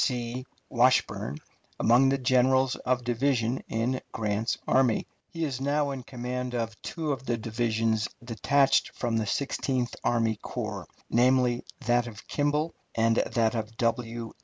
C. 0.03 0.47
Washburn 0.67 1.37
among 1.79 2.09
the 2.09 2.17
generals 2.17 2.75
of 2.75 3.03
division 3.03 3.63
in 3.69 4.01
Grant's 4.11 4.57
army. 4.67 5.05
He 5.29 5.43
is 5.45 5.61
now 5.61 5.91
in 5.91 6.01
command 6.01 6.55
of 6.55 6.75
two 6.81 7.11
of 7.11 7.27
the 7.27 7.37
divisions 7.37 8.07
detached 8.23 8.95
from 8.95 9.17
the 9.17 9.27
Sixteenth 9.27 9.95
Army 10.03 10.39
Corps 10.41 10.87
namely, 11.11 11.63
that 11.85 12.07
of 12.07 12.27
Kimball 12.27 12.73
and 12.95 13.17
that 13.17 13.53
of 13.53 13.77
W. 13.77 14.33